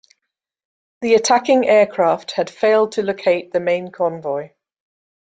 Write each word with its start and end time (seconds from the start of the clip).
The 1.01 1.13
attacking 1.13 1.67
aircraft 1.69 2.31
had 2.31 2.49
failed 2.49 2.93
to 2.93 3.03
locate 3.03 3.53
the 3.53 3.59
main 3.59 3.91
convoy. 3.91 4.53